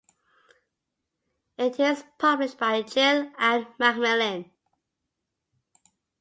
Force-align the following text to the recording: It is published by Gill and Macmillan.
It 1.59 1.79
is 1.79 2.03
published 2.17 2.57
by 2.57 2.81
Gill 2.81 3.31
and 3.37 3.67
Macmillan. 3.77 4.49